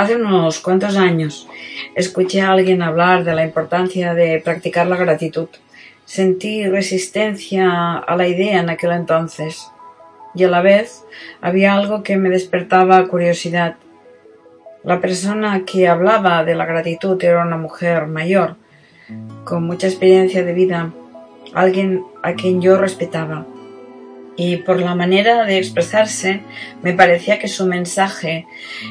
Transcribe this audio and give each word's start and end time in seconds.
Hace 0.00 0.16
unos 0.16 0.60
cuantos 0.60 0.96
años 0.96 1.46
escuché 1.94 2.40
a 2.40 2.52
alguien 2.52 2.80
hablar 2.80 3.22
de 3.22 3.34
la 3.34 3.44
importancia 3.44 4.14
de 4.14 4.40
practicar 4.42 4.86
la 4.86 4.96
gratitud. 4.96 5.48
Sentí 6.06 6.66
resistencia 6.66 7.98
a 7.98 8.16
la 8.16 8.26
idea 8.26 8.60
en 8.60 8.70
aquel 8.70 8.92
entonces 8.92 9.70
y 10.34 10.44
a 10.44 10.48
la 10.48 10.62
vez 10.62 11.04
había 11.42 11.74
algo 11.74 12.02
que 12.02 12.16
me 12.16 12.30
despertaba 12.30 13.06
curiosidad. 13.08 13.76
La 14.84 15.02
persona 15.02 15.66
que 15.66 15.86
hablaba 15.86 16.44
de 16.44 16.54
la 16.54 16.64
gratitud 16.64 17.22
era 17.22 17.44
una 17.44 17.58
mujer 17.58 18.06
mayor, 18.06 18.56
con 19.44 19.64
mucha 19.64 19.88
experiencia 19.88 20.42
de 20.42 20.54
vida, 20.54 20.94
alguien 21.52 22.02
a 22.22 22.32
quien 22.32 22.62
yo 22.62 22.78
respetaba 22.78 23.44
y 24.40 24.56
por 24.56 24.80
la 24.80 24.94
manera 24.94 25.44
de 25.44 25.58
expresarse 25.58 26.40
me 26.82 26.94
parecía 26.94 27.38
que 27.38 27.46
su 27.46 27.66
mensaje 27.66 28.46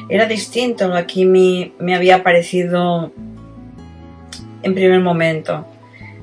era 0.08 0.26
distinto 0.26 0.84
a 0.84 1.00
lo 1.00 1.06
que 1.08 1.26
me, 1.26 1.92
había 1.92 2.22
parecido 2.22 3.10
en 4.62 4.74
primer 4.76 5.00
momento. 5.00 5.66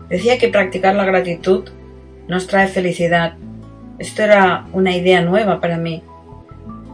Decía 0.07 0.37
que 0.37 0.47
practicar 0.47 0.95
la 0.95 1.03
gratitud 1.03 1.67
nos 2.29 2.47
trae 2.47 2.69
felicidad. 2.69 3.33
Esto 3.99 4.23
era 4.23 4.65
una 4.71 4.95
idea 4.95 5.19
nueva 5.19 5.59
para 5.59 5.75
mí. 5.75 6.03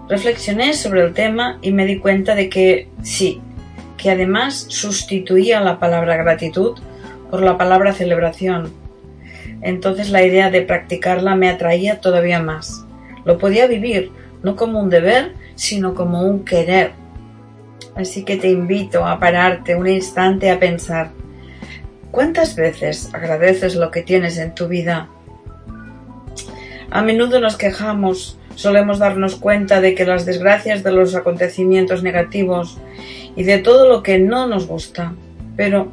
Reflexioné 0.10 0.74
sobre 0.74 1.04
el 1.04 1.14
tema 1.14 1.60
y 1.62 1.72
me 1.72 1.86
di 1.86 2.00
cuenta 2.00 2.34
de 2.34 2.50
que 2.50 2.88
sí, 3.04 3.42
que 3.96 4.10
además 4.10 4.66
sustituía 4.70 5.62
la 5.62 5.78
palabra 5.78 6.18
gratitud 6.18 6.80
por 7.30 7.44
la 7.44 7.60
palabra 7.60 7.94
celebración 7.94 8.74
entonces 9.64 10.10
la 10.10 10.24
idea 10.24 10.52
de 10.52 10.62
practicarla 10.62 11.36
me 11.36 11.50
atraía 11.50 12.02
todavía 12.02 12.42
más. 12.42 12.86
Lo 13.26 13.38
podía 13.38 13.66
vivir 13.68 14.12
no 14.44 14.56
como 14.56 14.80
un 14.80 14.90
deber, 14.90 15.34
sino 15.56 15.96
como 15.96 16.22
un 16.24 16.44
querer. 16.44 16.92
Así 17.96 18.24
que 18.26 18.38
te 18.38 18.50
invito 18.50 19.06
a 19.06 19.20
pararte 19.20 19.76
un 19.76 19.88
instante 19.88 20.52
a 20.52 20.60
pensar, 20.60 21.12
¿cuántas 22.12 22.56
veces 22.56 23.10
agradeces 23.14 23.76
lo 23.76 23.90
que 23.90 24.02
tienes 24.02 24.38
en 24.38 24.54
tu 24.54 24.68
vida? 24.68 25.10
A 26.92 27.02
menudo 27.02 27.40
nos 27.40 27.56
quejamos, 27.56 28.38
solemos 28.56 29.00
darnos 29.00 29.36
cuenta 29.36 29.80
de 29.80 29.96
que 29.96 30.06
las 30.06 30.26
desgracias 30.26 30.84
de 30.84 30.92
los 30.92 31.16
acontecimientos 31.16 32.04
negativos 32.04 32.78
y 33.36 33.44
de 33.44 33.60
todo 33.60 33.88
lo 33.88 34.04
que 34.04 34.20
no 34.20 34.48
nos 34.48 34.68
gusta, 34.68 35.14
pero 35.56 35.92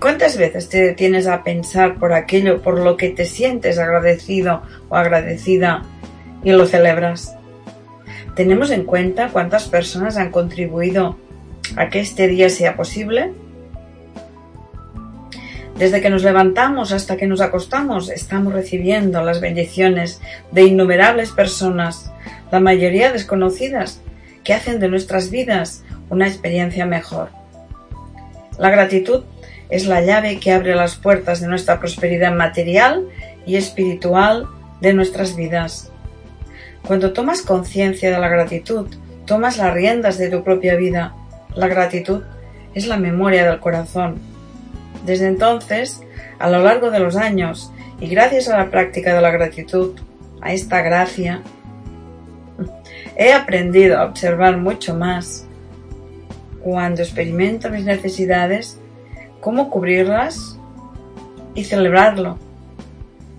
¿Cuántas 0.00 0.36
veces 0.36 0.68
te 0.68 0.82
detienes 0.82 1.26
a 1.26 1.42
pensar 1.42 1.98
por 1.98 2.12
aquello 2.12 2.60
por 2.60 2.78
lo 2.78 2.98
que 2.98 3.08
te 3.08 3.24
sientes 3.24 3.78
agradecido 3.78 4.62
o 4.90 4.96
agradecida 4.96 5.84
y 6.44 6.52
lo 6.52 6.66
celebras? 6.66 7.34
¿Tenemos 8.34 8.70
en 8.70 8.84
cuenta 8.84 9.30
cuántas 9.30 9.68
personas 9.68 10.18
han 10.18 10.30
contribuido 10.30 11.16
a 11.76 11.88
que 11.88 12.00
este 12.00 12.28
día 12.28 12.50
sea 12.50 12.76
posible? 12.76 13.32
Desde 15.78 16.02
que 16.02 16.10
nos 16.10 16.22
levantamos 16.22 16.92
hasta 16.92 17.16
que 17.16 17.26
nos 17.26 17.40
acostamos, 17.40 18.10
estamos 18.10 18.52
recibiendo 18.52 19.22
las 19.22 19.40
bendiciones 19.40 20.20
de 20.52 20.64
innumerables 20.64 21.30
personas, 21.30 22.12
la 22.52 22.60
mayoría 22.60 23.12
desconocidas, 23.12 24.02
que 24.44 24.52
hacen 24.52 24.78
de 24.78 24.88
nuestras 24.88 25.30
vidas 25.30 25.84
una 26.10 26.28
experiencia 26.28 26.84
mejor. 26.84 27.30
La 28.58 28.70
gratitud 28.70 29.24
es 29.70 29.86
la 29.86 30.00
llave 30.00 30.38
que 30.38 30.52
abre 30.52 30.74
las 30.74 30.96
puertas 30.96 31.40
de 31.40 31.48
nuestra 31.48 31.80
prosperidad 31.80 32.32
material 32.34 33.08
y 33.46 33.56
espiritual 33.56 34.46
de 34.80 34.92
nuestras 34.92 35.36
vidas. 35.36 35.90
Cuando 36.86 37.12
tomas 37.12 37.42
conciencia 37.42 38.10
de 38.10 38.18
la 38.18 38.28
gratitud, 38.28 38.86
tomas 39.26 39.58
las 39.58 39.74
riendas 39.74 40.18
de 40.18 40.28
tu 40.28 40.44
propia 40.44 40.76
vida. 40.76 41.14
La 41.54 41.68
gratitud 41.68 42.22
es 42.74 42.86
la 42.86 42.96
memoria 42.96 43.48
del 43.48 43.58
corazón. 43.58 44.20
Desde 45.04 45.26
entonces, 45.26 46.02
a 46.38 46.48
lo 46.48 46.62
largo 46.62 46.90
de 46.90 47.00
los 47.00 47.16
años, 47.16 47.72
y 48.00 48.08
gracias 48.08 48.48
a 48.48 48.56
la 48.56 48.70
práctica 48.70 49.14
de 49.14 49.22
la 49.22 49.30
gratitud, 49.30 49.98
a 50.40 50.52
esta 50.52 50.82
gracia, 50.82 51.42
he 53.16 53.32
aprendido 53.32 53.98
a 53.98 54.04
observar 54.04 54.58
mucho 54.58 54.94
más. 54.94 55.46
Cuando 56.62 57.02
experimento 57.02 57.70
mis 57.70 57.84
necesidades, 57.84 58.78
cómo 59.46 59.70
cubrirlas 59.70 60.58
y 61.54 61.62
celebrarlo. 61.62 62.36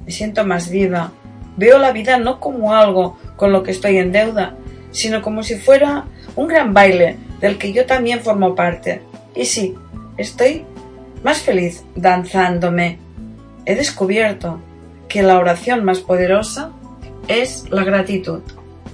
Me 0.05 0.11
siento 0.13 0.45
más 0.45 0.69
viva. 0.69 1.11
Veo 1.57 1.79
la 1.79 1.91
vida 1.91 2.17
no 2.17 2.39
como 2.39 2.73
algo 2.73 3.17
con 3.35 3.51
lo 3.51 3.61
que 3.61 3.71
estoy 3.71 3.97
en 3.97 4.13
deuda, 4.13 4.55
sino 4.91 5.21
como 5.21 5.43
si 5.43 5.55
fuera 5.55 6.05
un 6.37 6.47
gran 6.47 6.73
baile 6.73 7.17
del 7.41 7.57
que 7.57 7.73
yo 7.73 7.85
también 7.85 8.21
formo 8.21 8.55
parte. 8.55 9.01
Y 9.35 9.43
sí, 9.43 9.75
estoy 10.15 10.63
más 11.25 11.39
feliz 11.39 11.83
danzándome. 11.93 12.99
He 13.65 13.75
descubierto 13.75 14.61
que 15.09 15.23
la 15.23 15.37
oración 15.37 15.83
más 15.83 15.99
poderosa 15.99 16.71
es 17.27 17.69
la 17.69 17.83
gratitud. 17.83 18.39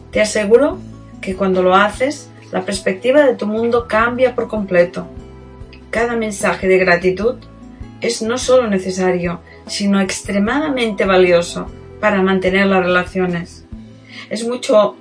Te 0.10 0.20
aseguro 0.20 0.80
que 1.22 1.36
cuando 1.36 1.62
lo 1.62 1.76
haces, 1.76 2.32
la 2.52 2.66
perspectiva 2.66 3.22
de 3.22 3.36
tu 3.36 3.46
mundo 3.46 3.88
cambia 3.88 4.34
por 4.34 4.48
completo. 4.48 5.06
Cada 5.94 6.16
mensaje 6.16 6.68
de 6.68 6.80
gratitud 6.80 7.36
es 8.02 8.24
no 8.24 8.40
solo 8.40 8.68
necesario, 8.68 9.42
sino 9.68 10.02
extremadamente 10.02 11.06
valioso 11.06 11.68
para 12.00 12.24
mantener 12.24 12.66
las 12.66 12.84
relaciones. 12.84 13.68
Es 14.32 14.44
mucho, 14.44 14.98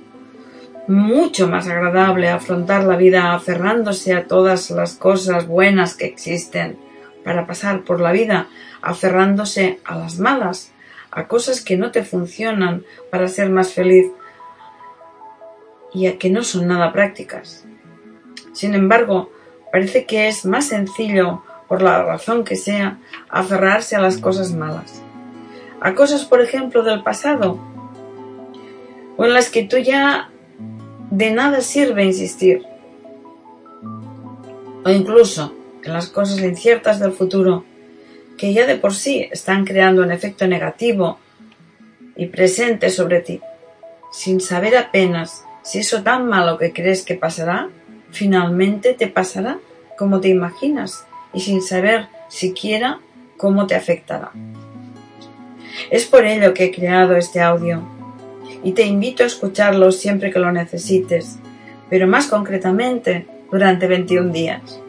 mucho 0.87 1.47
más 1.47 1.67
agradable 1.67 2.29
afrontar 2.29 2.83
la 2.83 2.95
vida 2.95 3.33
aferrándose 3.33 4.13
a 4.13 4.27
todas 4.27 4.69
las 4.69 4.93
cosas 4.93 5.47
buenas 5.47 5.95
que 5.95 6.05
existen, 6.05 6.77
para 7.23 7.47
pasar 7.47 7.83
por 7.85 7.99
la 7.99 8.11
vida 8.11 8.49
aferrándose 8.83 9.79
a 9.85 9.97
las 9.97 10.19
malas, 10.19 10.73
a 11.09 11.27
cosas 11.27 11.61
que 11.61 11.75
no 11.75 11.89
te 11.89 12.03
funcionan 12.03 12.83
para 13.09 13.27
ser 13.29 13.49
más 13.49 13.73
feliz 13.73 14.11
y 15.91 16.05
a 16.05 16.19
que 16.19 16.29
no 16.29 16.43
son 16.43 16.67
nada 16.67 16.93
prácticas. 16.93 17.65
Sin 18.51 18.75
embargo, 18.75 19.31
Parece 19.73 20.05
que 20.05 20.27
es 20.27 20.45
más 20.45 20.67
sencillo, 20.67 21.41
por 21.67 21.81
la 21.81 22.03
razón 22.03 22.43
que 22.43 22.55
sea, 22.55 22.99
aferrarse 23.27 23.95
a 23.95 24.01
las 24.01 24.19
cosas 24.19 24.53
malas. 24.53 25.01
A 25.81 25.95
cosas, 25.95 26.25
por 26.25 26.41
ejemplo, 26.41 26.83
del 26.83 27.01
pasado, 27.01 27.57
o 29.17 29.25
en 29.25 29.33
las 29.33 29.49
que 29.49 29.63
tú 29.63 29.77
ya 29.77 30.29
de 31.09 31.31
nada 31.31 31.61
sirve 31.61 32.05
insistir. 32.05 32.61
O 34.85 34.91
incluso 34.91 35.55
en 35.83 35.91
las 35.91 36.05
cosas 36.05 36.39
inciertas 36.41 36.99
del 36.99 37.13
futuro, 37.13 37.65
que 38.37 38.53
ya 38.53 38.67
de 38.67 38.75
por 38.75 38.93
sí 38.93 39.27
están 39.31 39.65
creando 39.65 40.03
un 40.03 40.11
efecto 40.11 40.45
negativo 40.45 41.17
y 42.15 42.27
presente 42.27 42.91
sobre 42.91 43.21
ti, 43.21 43.41
sin 44.11 44.39
saber 44.39 44.77
apenas 44.77 45.43
si 45.63 45.79
eso 45.79 46.03
tan 46.03 46.27
malo 46.27 46.59
que 46.59 46.71
crees 46.73 47.03
que 47.03 47.15
pasará 47.15 47.69
finalmente 48.13 48.93
te 48.93 49.07
pasará 49.07 49.57
como 49.97 50.21
te 50.21 50.29
imaginas 50.29 51.05
y 51.33 51.41
sin 51.41 51.61
saber 51.61 52.07
siquiera 52.29 52.99
cómo 53.37 53.67
te 53.67 53.75
afectará. 53.75 54.31
Es 55.89 56.05
por 56.05 56.25
ello 56.25 56.53
que 56.53 56.65
he 56.65 56.71
creado 56.71 57.17
este 57.17 57.41
audio 57.41 57.81
y 58.63 58.73
te 58.73 58.85
invito 58.85 59.23
a 59.23 59.25
escucharlo 59.25 59.91
siempre 59.91 60.31
que 60.31 60.39
lo 60.39 60.51
necesites, 60.51 61.37
pero 61.89 62.07
más 62.07 62.27
concretamente 62.27 63.25
durante 63.51 63.87
21 63.87 64.31
días. 64.31 64.79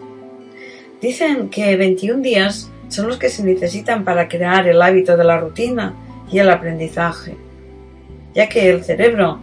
Dicen 1.00 1.48
que 1.48 1.76
21 1.76 2.22
días 2.22 2.70
son 2.88 3.08
los 3.08 3.16
que 3.16 3.30
se 3.30 3.42
necesitan 3.42 4.04
para 4.04 4.28
crear 4.28 4.68
el 4.68 4.80
hábito 4.82 5.16
de 5.16 5.24
la 5.24 5.38
rutina 5.38 5.94
y 6.30 6.38
el 6.38 6.50
aprendizaje, 6.50 7.36
ya 8.34 8.48
que 8.48 8.68
el 8.68 8.84
cerebro, 8.84 9.40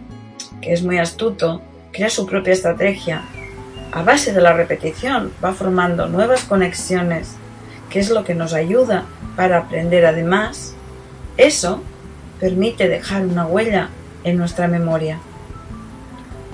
que 0.60 0.72
es 0.72 0.82
muy 0.82 0.98
astuto, 0.98 1.60
crea 1.90 2.08
su 2.08 2.26
propia 2.26 2.52
estrategia 2.52 3.24
a 3.92 4.02
base 4.02 4.32
de 4.32 4.40
la 4.40 4.54
repetición 4.54 5.32
va 5.44 5.52
formando 5.52 6.08
nuevas 6.08 6.44
conexiones, 6.44 7.36
que 7.90 8.00
es 8.00 8.10
lo 8.10 8.24
que 8.24 8.34
nos 8.34 8.54
ayuda 8.54 9.04
para 9.36 9.58
aprender 9.58 10.06
además. 10.06 10.74
Eso 11.36 11.82
permite 12.40 12.88
dejar 12.88 13.26
una 13.26 13.46
huella 13.46 13.90
en 14.24 14.38
nuestra 14.38 14.66
memoria. 14.66 15.18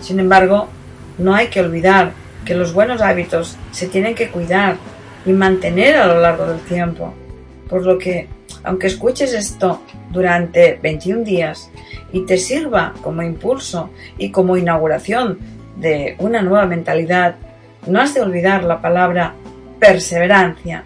Sin 0.01 0.19
embargo, 0.19 0.69
no 1.17 1.35
hay 1.35 1.47
que 1.47 1.61
olvidar 1.61 2.13
que 2.45 2.55
los 2.55 2.73
buenos 2.73 3.01
hábitos 3.01 3.57
se 3.71 3.87
tienen 3.87 4.17
que 4.17 4.31
cuidar 4.31 4.77
y 5.25 5.33
mantener 5.33 5.97
a 5.97 6.07
lo 6.07 6.21
largo 6.21 6.47
del 6.47 6.61
tiempo. 6.61 7.15
Por 7.69 7.85
lo 7.85 7.99
que, 7.99 8.29
aunque 8.65 8.89
escuches 8.89 9.33
esto 9.33 9.83
durante 10.11 10.79
21 10.83 11.23
días 11.23 11.71
y 12.13 12.27
te 12.27 12.37
sirva 12.37 12.95
como 13.03 13.23
impulso 13.23 13.91
y 14.17 14.31
como 14.31 14.57
inauguración 14.57 15.58
de 15.79 16.17
una 16.19 16.43
nueva 16.43 16.67
mentalidad, 16.67 17.37
no 17.87 18.01
has 18.01 18.15
de 18.15 18.21
olvidar 18.21 18.65
la 18.65 18.81
palabra 18.81 19.35
perseverancia. 19.79 20.85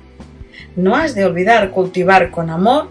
No 0.76 0.96
has 0.96 1.14
de 1.14 1.24
olvidar 1.24 1.70
cultivar 1.70 2.30
con 2.30 2.50
amor 2.50 2.90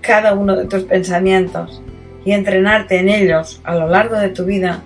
cada 0.00 0.34
uno 0.34 0.56
de 0.56 0.66
tus 0.66 0.84
pensamientos 0.84 1.82
y 2.24 2.32
entrenarte 2.32 2.98
en 2.98 3.08
ellos 3.08 3.60
a 3.64 3.74
lo 3.74 3.88
largo 3.88 4.16
de 4.16 4.28
tu 4.28 4.44
vida, 4.44 4.80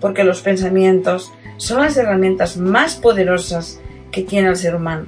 porque 0.00 0.24
los 0.24 0.40
pensamientos 0.40 1.32
son 1.56 1.80
las 1.80 1.96
herramientas 1.96 2.56
más 2.56 2.96
poderosas 2.96 3.80
que 4.10 4.22
tiene 4.22 4.48
el 4.48 4.56
ser 4.56 4.74
humano. 4.74 5.06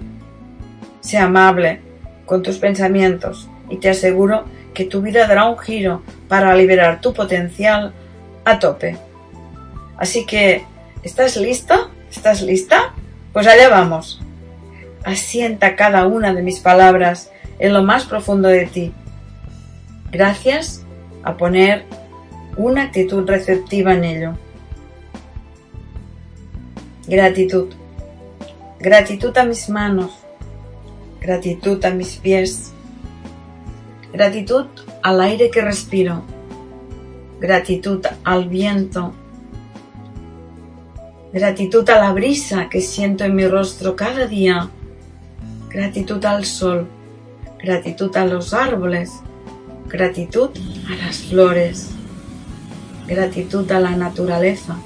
Sea 1.00 1.24
amable 1.24 1.80
con 2.26 2.42
tus 2.42 2.58
pensamientos 2.58 3.48
y 3.68 3.76
te 3.76 3.90
aseguro 3.90 4.44
que 4.72 4.84
tu 4.84 5.02
vida 5.02 5.26
dará 5.26 5.46
un 5.46 5.58
giro 5.58 6.02
para 6.28 6.54
liberar 6.56 7.00
tu 7.00 7.12
potencial 7.12 7.92
a 8.44 8.58
tope. 8.58 8.96
Así 9.96 10.26
que, 10.26 10.64
¿estás 11.04 11.36
listo? 11.36 11.90
¿Estás 12.10 12.42
lista? 12.42 12.94
Pues 13.32 13.46
allá 13.46 13.68
vamos. 13.68 14.20
Asienta 15.04 15.76
cada 15.76 16.06
una 16.06 16.32
de 16.32 16.42
mis 16.42 16.60
palabras 16.60 17.30
en 17.58 17.72
lo 17.72 17.82
más 17.82 18.04
profundo 18.04 18.48
de 18.48 18.66
ti. 18.66 18.92
Gracias 20.10 20.82
a 21.22 21.36
poner 21.36 21.84
una 22.56 22.84
actitud 22.84 23.28
receptiva 23.28 23.94
en 23.94 24.04
ello. 24.04 24.38
Gratitud. 27.06 27.68
Gratitud 28.78 29.36
a 29.36 29.44
mis 29.44 29.68
manos. 29.68 30.12
Gratitud 31.20 31.84
a 31.84 31.90
mis 31.90 32.16
pies. 32.16 32.72
Gratitud 34.12 34.66
al 35.02 35.20
aire 35.20 35.50
que 35.50 35.60
respiro. 35.60 36.22
Gratitud 37.40 38.06
al 38.24 38.48
viento. 38.48 39.14
Gratitud 41.34 41.90
a 41.90 41.98
la 41.98 42.12
brisa 42.12 42.68
que 42.68 42.80
siento 42.80 43.24
en 43.24 43.34
mi 43.34 43.44
rostro 43.48 43.96
cada 43.96 44.28
día. 44.28 44.70
Gratitud 45.68 46.24
al 46.24 46.44
sol. 46.44 46.86
Gratitud 47.60 48.16
a 48.16 48.24
los 48.24 48.54
árboles. 48.54 49.10
Gratitud 49.88 50.50
a 50.88 51.04
las 51.04 51.22
flores. 51.22 51.90
Gratitud 53.08 53.68
a 53.72 53.80
la 53.80 53.96
naturaleza. 53.96 54.76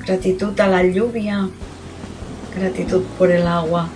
Gratitud 0.00 0.60
a 0.60 0.66
la 0.66 0.84
lluvia. 0.84 1.48
Gratitud 2.54 3.02
por 3.16 3.30
el 3.30 3.46
agua. 3.46 3.88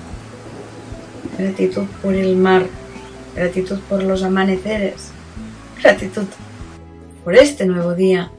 Gratitud 1.36 1.84
por 2.00 2.14
el 2.14 2.34
mar. 2.34 2.66
Gratitud 3.36 3.78
por 3.90 4.02
los 4.02 4.22
amaneceres. 4.22 5.10
Gratitud 5.82 6.25
por 7.25 7.34
este 7.34 7.66
nuevo 7.66 7.92
día. 7.92 8.31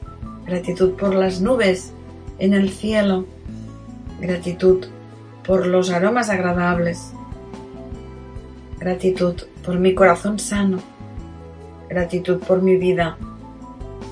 Gratitud 0.46 0.94
por 0.94 1.14
las 1.14 1.40
nubes 1.40 1.92
en 2.38 2.54
el 2.54 2.70
cielo. 2.70 3.26
Gratitud 4.20 4.86
por 5.44 5.66
los 5.66 5.90
aromas 5.90 6.30
agradables. 6.30 7.12
Gratitud 8.78 9.42
por 9.64 9.78
mi 9.78 9.94
corazón 9.94 10.38
sano. 10.38 10.78
Gratitud 11.88 12.38
por 12.40 12.62
mi 12.62 12.76
vida. 12.76 13.16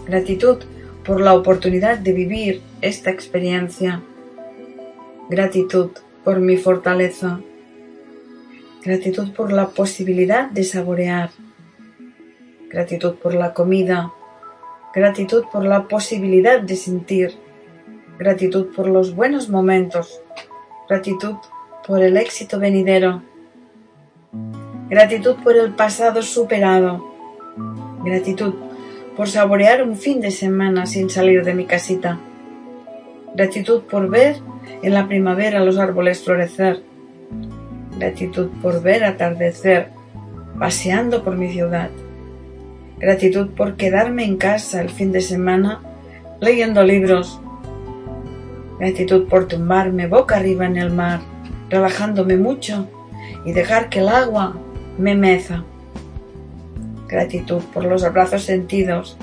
Gratitud 0.07 0.59
por 1.05 1.21
la 1.21 1.35
oportunidad 1.35 1.99
de 1.99 2.13
vivir 2.13 2.63
esta 2.81 3.11
experiencia. 3.11 4.03
Gratitud 5.29 5.91
por 6.23 6.41
mi 6.41 6.57
fortaleza. 6.57 7.41
Gratitud 8.83 9.33
por 9.33 9.53
la 9.53 9.69
posibilidad 9.71 10.51
de 10.51 10.65
saborear. 10.65 11.31
Gratitud 12.71 13.15
por 13.15 13.35
la 13.35 13.55
comida. 13.55 14.13
Gratitud 14.95 15.45
por 15.53 15.65
la 15.65 15.89
posibilidad 15.89 16.61
de 16.61 16.77
sentir. 16.77 17.44
Gratitud 18.19 18.67
por 18.75 18.89
los 18.89 19.17
buenos 19.17 19.49
momentos. 19.49 20.21
Gratitud 20.89 21.35
por 21.87 22.01
el 22.01 22.17
éxito 22.17 22.61
venidero. 22.61 23.23
Gratitud 24.89 25.35
por 25.43 25.57
el 25.57 25.75
pasado 25.75 26.23
superado. 26.23 27.05
Gratitud 28.05 28.55
por 29.17 29.29
saborear 29.29 29.83
un 29.83 29.97
fin 29.97 30.21
de 30.21 30.31
semana 30.31 30.87
sin 30.87 31.11
salir 31.11 31.45
de 31.45 31.55
mi 31.55 31.65
casita. 31.65 32.21
Gratitud 33.35 33.83
por 33.83 34.09
ver 34.09 34.37
en 34.83 34.95
la 34.95 35.09
primavera 35.09 35.59
los 35.65 35.79
árboles 35.79 36.23
florecer. 36.23 36.83
Gratitud 37.99 38.49
por 38.63 38.81
ver 38.81 39.05
atardecer 39.05 39.89
paseando 40.57 41.25
por 41.25 41.37
mi 41.37 41.51
ciudad. 41.51 41.91
Gratitud 42.99 43.49
por 43.51 43.75
quedarme 43.75 44.25
en 44.25 44.37
casa 44.37 44.81
el 44.81 44.91
fin 44.91 45.11
de 45.11 45.21
semana 45.21 45.81
leyendo 46.41 46.85
libros. 46.85 47.41
Gratitud 48.79 49.29
por 49.29 49.47
tumbarme 49.47 50.07
boca 50.07 50.37
arriba 50.37 50.67
en 50.67 50.77
el 50.77 50.91
mar, 50.91 51.21
relajándome 51.71 52.37
mucho 52.37 52.89
y 53.45 53.53
dejar 53.53 53.89
que 53.89 54.01
el 54.01 54.09
agua 54.09 54.57
me 54.99 55.15
meza 55.15 55.65
gratitud 57.15 57.63
por 57.73 57.85
los 57.85 58.05
abrazos 58.05 58.43
sentidos 58.43 59.17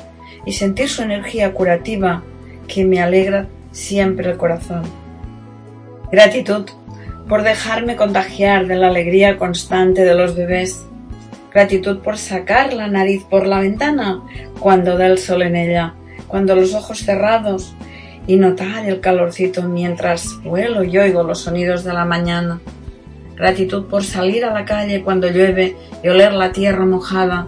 y 0.45 0.53
sentir 0.53 0.89
su 0.89 1.03
energía 1.03 1.53
curativa 1.53 2.23
que 2.67 2.85
me 2.85 3.01
alegra 3.01 3.47
siempre 3.71 4.31
el 4.31 4.37
corazón. 4.37 4.83
Gratitud 6.11 6.65
por 7.27 7.43
dejarme 7.43 7.95
contagiar 7.95 8.67
de 8.67 8.75
la 8.75 8.87
alegría 8.87 9.37
constante 9.37 10.03
de 10.03 10.15
los 10.15 10.35
bebés. 10.35 10.85
Gratitud 11.53 11.99
por 11.99 12.17
sacar 12.17 12.73
la 12.73 12.87
nariz 12.87 13.23
por 13.23 13.45
la 13.45 13.59
ventana 13.59 14.21
cuando 14.59 14.97
da 14.97 15.07
el 15.07 15.17
sol 15.17 15.41
en 15.41 15.55
ella, 15.55 15.93
cuando 16.27 16.55
los 16.55 16.73
ojos 16.73 16.99
cerrados 16.99 17.75
y 18.27 18.35
notar 18.35 18.85
el 18.87 18.99
calorcito 18.99 19.63
mientras 19.63 20.41
vuelo 20.43 20.83
y 20.83 20.97
oigo 20.97 21.23
los 21.23 21.39
sonidos 21.41 21.83
de 21.83 21.93
la 21.93 22.05
mañana. 22.05 22.59
Gratitud 23.35 23.85
por 23.85 24.03
salir 24.03 24.45
a 24.45 24.53
la 24.53 24.65
calle 24.65 25.03
cuando 25.03 25.27
llueve 25.27 25.75
y 26.03 26.07
oler 26.09 26.33
la 26.33 26.51
tierra 26.51 26.85
mojada 26.85 27.47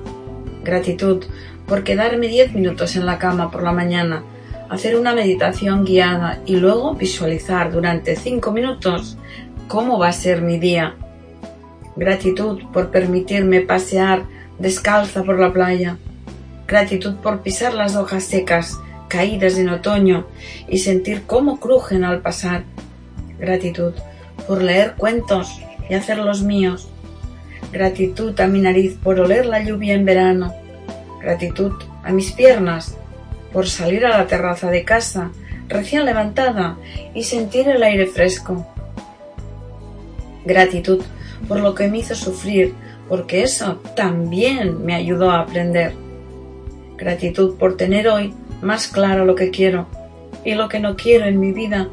Gratitud 0.64 1.26
por 1.68 1.84
quedarme 1.84 2.28
diez 2.28 2.54
minutos 2.54 2.96
en 2.96 3.06
la 3.06 3.18
cama 3.18 3.52
por 3.52 3.64
la 3.64 3.74
mañana, 3.74 4.24
hacer 4.70 4.96
una 4.96 5.14
meditación 5.14 5.84
guiada 5.84 6.40
y 6.46 6.56
luego 6.56 6.94
visualizar 6.96 7.72
durante 7.72 8.16
cinco 8.16 8.52
minutos 8.52 9.18
cómo 9.68 10.00
va 10.00 10.08
a 10.08 10.14
ser 10.14 10.42
mi 10.42 10.58
día. 10.58 10.96
Gratitud 11.98 12.62
por 12.72 12.92
permitirme 12.92 13.62
pasear 13.62 14.24
descalza 14.58 15.24
por 15.24 15.38
la 15.38 15.52
playa. 15.52 15.98
Gratitud 16.66 17.16
por 17.16 17.42
pisar 17.42 17.74
las 17.74 17.96
hojas 17.96 18.24
secas 18.24 18.80
caídas 19.14 19.60
en 19.60 19.70
otoño 19.70 20.26
y 20.68 20.80
sentir 20.80 21.22
cómo 21.28 21.60
crujen 21.60 22.04
al 22.04 22.22
pasar. 22.22 22.64
Gratitud 23.38 23.94
por 24.48 24.64
leer 24.64 24.96
cuentos 24.98 25.62
y 25.88 25.94
hacerlos 25.94 26.42
míos. 26.42 26.90
Gratitud 27.72 28.40
a 28.40 28.48
mi 28.48 28.60
nariz 28.60 28.98
por 29.04 29.20
oler 29.20 29.46
la 29.46 29.62
lluvia 29.62 29.94
en 29.94 30.04
verano. 30.04 30.52
Gratitud 31.22 31.74
a 32.04 32.12
mis 32.12 32.32
piernas 32.32 32.98
por 33.52 33.68
salir 33.68 34.04
a 34.04 34.18
la 34.18 34.26
terraza 34.26 34.72
de 34.72 34.84
casa 34.84 35.30
recién 35.68 36.06
levantada 36.06 36.78
y 37.14 37.24
sentir 37.24 37.70
el 37.70 37.84
aire 37.84 38.08
fresco. 38.08 38.66
Gratitud 40.44 41.04
por 41.48 41.60
lo 41.60 41.76
que 41.76 41.88
me 41.88 42.00
hizo 42.00 42.16
sufrir, 42.16 42.74
porque 43.08 43.44
eso 43.44 43.76
también 43.96 44.84
me 44.84 44.96
ayudó 44.96 45.30
a 45.30 45.42
aprender. 45.42 45.94
Gratitud 46.98 47.58
por 47.58 47.78
tener 47.78 48.08
hoy 48.08 48.34
más 48.64 48.88
claro 48.88 49.26
lo 49.26 49.36
que 49.36 49.52
quiero 49.52 49.88
y 50.44 50.56
lo 50.56 50.70
que 50.70 50.80
no 50.80 50.96
quiero 50.96 51.26
en 51.26 51.40
mi 51.40 51.52
vida. 51.52 51.90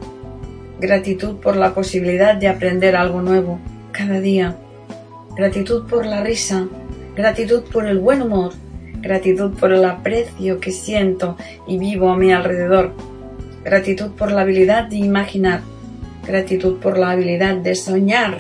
Gratitud 0.81 1.37
por 1.37 1.57
la 1.57 1.75
posibilidad 1.75 2.37
de 2.37 2.49
aprender 2.49 2.97
algo 2.97 3.21
nuevo 3.21 3.59
cada 3.93 4.21
día. 4.21 4.57
Gratitud 5.37 5.87
por 5.87 6.07
la 6.07 6.23
risa, 6.23 6.67
gratitud 7.17 7.65
por 7.71 7.87
el 7.87 7.99
buen 7.99 8.23
humor, 8.23 8.53
gratitud 9.01 9.59
por 9.59 9.73
el 9.73 9.85
aprecio 9.85 10.61
que 10.61 10.71
siento 10.71 11.37
y 11.67 11.79
vivo 11.79 12.11
a 12.11 12.17
mi 12.17 12.33
alrededor, 12.33 12.93
gratitud 13.65 14.11
por 14.13 14.33
la 14.33 14.43
habilidad 14.43 14.85
de 14.85 14.97
imaginar, 14.97 15.61
gratitud 16.27 16.79
por 16.79 16.99
la 16.99 17.11
habilidad 17.11 17.57
de 17.57 17.75
soñar, 17.75 18.39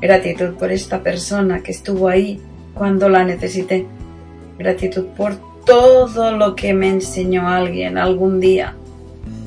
gratitud 0.00 0.54
por 0.54 0.72
esta 0.72 1.02
persona 1.02 1.62
que 1.62 1.72
estuvo 1.72 2.08
ahí 2.08 2.40
cuando 2.74 3.08
la 3.08 3.24
necesité, 3.24 3.86
gratitud 4.58 5.06
por 5.16 5.36
todo 5.66 6.30
lo 6.32 6.54
que 6.54 6.72
me 6.72 6.88
enseñó 6.88 7.50
alguien 7.50 7.98
algún 7.98 8.40
día, 8.40 8.74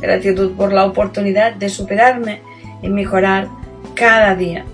gratitud 0.02 0.52
por 0.56 0.74
la 0.74 0.86
oportunidad 0.86 1.56
de 1.56 1.70
superarme 1.70 2.42
y 2.84 2.90
mejorar 2.90 3.48
cada 3.96 4.36
día. 4.36 4.66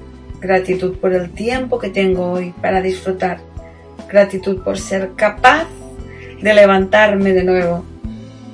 Gratitud 0.42 0.98
por 0.98 1.14
el 1.14 1.32
tiempo 1.32 1.80
que 1.80 1.90
tengo 1.90 2.32
hoy 2.32 2.54
para 2.62 2.82
disfrutar. 2.82 3.40
Gratitud 4.10 4.62
por 4.64 4.78
ser 4.78 5.12
capaz 5.16 5.68
de 6.42 6.54
levantarme 6.54 7.34
de 7.34 7.44
nuevo. 7.44 7.86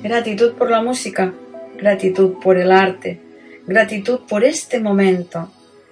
Gratitud 0.02 0.52
por 0.52 0.70
la 0.70 0.82
música. 0.82 1.32
Gratitud 1.78 2.34
por 2.42 2.58
el 2.58 2.70
arte. 2.70 3.20
Gratitud 3.66 4.20
por 4.28 4.44
este 4.44 4.80
momento. 4.80 5.50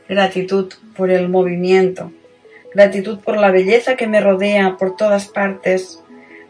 Gratitud 0.08 0.72
por 0.96 1.10
el 1.10 1.28
movimiento. 1.28 2.12
Gratitud 2.74 3.18
por 3.18 3.36
la 3.36 3.50
belleza 3.50 3.96
que 3.96 4.06
me 4.06 4.20
rodea 4.20 4.76
por 4.78 4.96
todas 4.96 5.28
partes. 5.28 6.02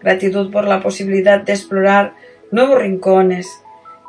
Gratitud 0.02 0.50
por 0.50 0.66
la 0.66 0.80
posibilidad 0.80 1.42
de 1.42 1.52
explorar 1.52 2.14
nuevos 2.50 2.80
rincones. 2.80 3.49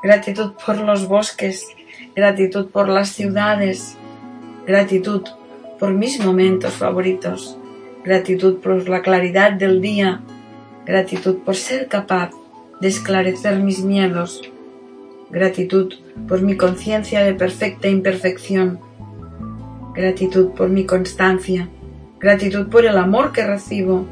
Gratitud 0.04 0.54
por 0.66 0.78
los 0.78 1.08
bosques. 1.08 1.68
Gratitud 2.16 2.70
por 2.70 2.90
las 2.90 3.10
ciudades 3.10 3.98
gratitud 4.66 5.24
por 5.80 5.94
mis 5.94 6.24
momentos 6.24 6.74
favoritos, 6.74 7.58
gratitud 8.04 8.58
por 8.58 8.88
la 8.88 9.02
claridad 9.02 9.54
del 9.54 9.82
día, 9.82 10.22
gratitud 10.86 11.38
por 11.40 11.56
ser 11.56 11.88
capaz 11.88 12.32
de 12.80 12.88
esclarecer 12.88 13.60
mis 13.60 13.84
miedos, 13.84 14.42
Gratitud 15.32 15.94
por 16.28 16.42
mi 16.42 16.58
conciencia 16.58 17.24
de 17.24 17.34
perfecta 17.34 17.88
imperfección. 17.88 18.82
Gratitud 19.96 20.50
por 20.50 20.68
mi 20.68 20.86
constancia. 20.86 21.70
Gratitud 22.20 22.68
por 22.68 22.86
el 22.86 22.98
amor 22.98 23.32
que 23.32 23.48
recibo. 23.48 24.06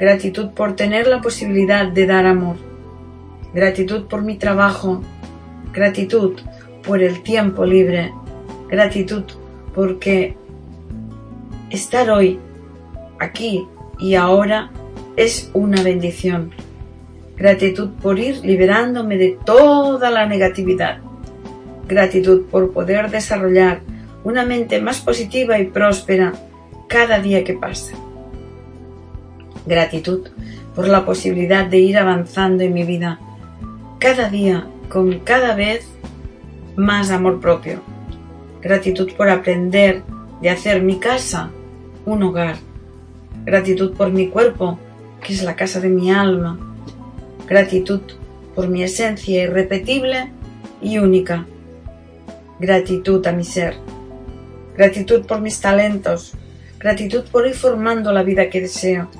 Gratitud 0.00 0.52
por 0.52 0.76
tener 0.76 1.06
la 1.06 1.20
posibilidad 1.20 1.86
de 1.86 2.06
dar 2.06 2.24
amor. 2.24 2.56
Gratitud 3.52 4.06
por 4.06 4.22
mi 4.22 4.36
trabajo. 4.36 5.02
Gratitud 5.74 6.40
por 6.82 7.02
el 7.02 7.22
tiempo 7.22 7.66
libre. 7.66 8.10
Gratitud 8.70 9.24
porque 9.74 10.36
estar 11.68 12.08
hoy, 12.08 12.38
aquí 13.18 13.68
y 13.98 14.14
ahora 14.14 14.70
es 15.16 15.50
una 15.52 15.82
bendición. 15.82 16.50
Gratitud 17.36 17.90
por 18.00 18.18
ir 18.18 18.42
liberándome 18.42 19.18
de 19.18 19.36
toda 19.44 20.10
la 20.10 20.24
negatividad. 20.24 21.00
Gratitud 21.86 22.46
por 22.46 22.72
poder 22.72 23.10
desarrollar 23.10 23.82
una 24.24 24.46
mente 24.46 24.80
más 24.80 25.00
positiva 25.00 25.58
y 25.58 25.66
próspera 25.66 26.32
cada 26.88 27.18
día 27.18 27.44
que 27.44 27.52
pasa. 27.52 27.94
Gratitud 29.66 30.28
por 30.74 30.88
la 30.88 31.04
posibilidad 31.04 31.66
de 31.66 31.78
ir 31.78 31.98
avanzando 31.98 32.62
en 32.64 32.72
mi 32.72 32.84
vida 32.84 33.20
cada 33.98 34.30
día 34.30 34.66
con 34.88 35.20
cada 35.20 35.54
vez 35.54 35.86
más 36.76 37.10
amor 37.10 37.40
propio. 37.40 37.80
Gratitud 38.62 39.12
por 39.16 39.28
aprender 39.28 40.02
de 40.40 40.50
hacer 40.50 40.82
mi 40.82 40.98
casa 40.98 41.50
un 42.06 42.22
hogar. 42.22 42.56
Gratitud 43.44 43.94
por 43.94 44.10
mi 44.10 44.28
cuerpo, 44.28 44.78
que 45.22 45.34
es 45.34 45.42
la 45.42 45.56
casa 45.56 45.80
de 45.80 45.90
mi 45.90 46.10
alma. 46.10 46.58
Gratitud 47.46 48.00
por 48.54 48.68
mi 48.68 48.82
esencia 48.82 49.42
irrepetible 49.42 50.30
y 50.80 50.98
única. 50.98 51.46
Gratitud 52.58 53.26
a 53.26 53.32
mi 53.32 53.44
ser. 53.44 53.74
Gratitud 54.76 55.26
por 55.26 55.40
mis 55.40 55.60
talentos. 55.60 56.32
Gratitud 56.78 57.24
por 57.30 57.46
ir 57.46 57.54
formando 57.54 58.12
la 58.12 58.22
vida 58.22 58.48
que 58.48 58.62
deseo. 58.62 59.10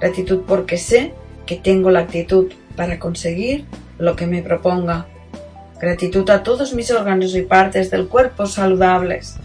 Gratitud 0.00 0.40
porque 0.46 0.78
sé 0.78 1.12
que 1.46 1.56
tengo 1.56 1.90
la 1.90 2.00
actitud 2.00 2.52
para 2.76 2.98
conseguir 2.98 3.66
lo 3.98 4.16
que 4.16 4.26
me 4.26 4.42
proponga. 4.42 5.06
Gratitud 5.78 6.28
a 6.30 6.42
todos 6.42 6.74
mis 6.74 6.90
órganos 6.90 7.34
y 7.34 7.42
partes 7.42 7.90
del 7.90 8.08
cuerpo 8.08 8.46
saludables. 8.46 9.36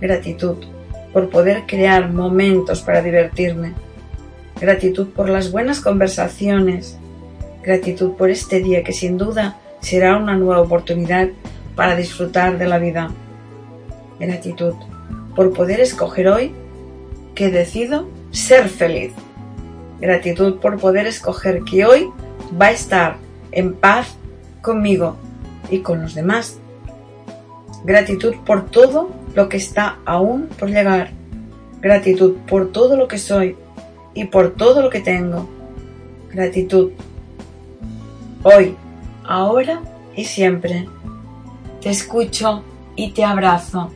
Gratitud 0.00 0.56
por 1.12 1.30
poder 1.30 1.64
crear 1.66 2.10
momentos 2.10 2.80
para 2.82 3.02
divertirme. 3.02 3.74
Gratitud 4.60 5.08
por 5.08 5.28
las 5.28 5.50
buenas 5.50 5.80
conversaciones. 5.80 6.98
Gratitud 7.62 8.12
por 8.12 8.30
este 8.30 8.60
día 8.60 8.84
que 8.84 8.92
sin 8.92 9.18
duda 9.18 9.58
será 9.80 10.16
una 10.16 10.36
nueva 10.36 10.60
oportunidad 10.60 11.28
para 11.74 11.96
disfrutar 11.96 12.58
de 12.58 12.66
la 12.66 12.78
vida. 12.78 13.10
Gratitud 14.18 14.74
por 15.34 15.52
poder 15.52 15.80
escoger 15.80 16.28
hoy 16.28 16.52
que 17.34 17.50
decido 17.50 18.08
ser 18.30 18.68
feliz. 18.68 19.12
Gratitud 20.00 20.56
por 20.60 20.78
poder 20.78 21.06
escoger 21.06 21.62
que 21.62 21.84
hoy 21.84 22.10
va 22.60 22.66
a 22.66 22.70
estar 22.72 23.16
en 23.52 23.74
paz 23.74 24.16
conmigo 24.62 25.16
y 25.70 25.80
con 25.80 26.02
los 26.02 26.14
demás. 26.14 26.58
Gratitud 27.84 28.34
por 28.44 28.66
todo 28.66 29.10
lo 29.34 29.48
que 29.48 29.56
está 29.56 29.98
aún 30.04 30.48
por 30.58 30.70
llegar. 30.70 31.10
Gratitud 31.80 32.36
por 32.48 32.72
todo 32.72 32.96
lo 32.96 33.08
que 33.08 33.18
soy 33.18 33.56
y 34.14 34.24
por 34.24 34.54
todo 34.54 34.82
lo 34.82 34.90
que 34.90 35.00
tengo. 35.00 35.48
Gratitud. 36.30 36.92
Hoy, 38.42 38.76
ahora 39.24 39.80
y 40.16 40.24
siempre. 40.24 40.88
Te 41.80 41.90
escucho 41.90 42.62
y 42.96 43.12
te 43.12 43.24
abrazo. 43.24 43.90